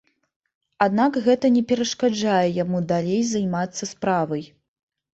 Аднак 0.85 1.19
гэта 1.27 1.51
не 1.59 1.61
перашкаджае 1.73 2.41
яму 2.63 2.83
далей 2.95 3.23
займацца 3.37 3.83
справай. 3.95 4.43